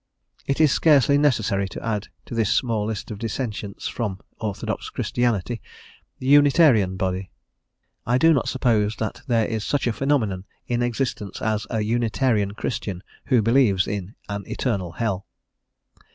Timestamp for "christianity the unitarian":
4.89-6.97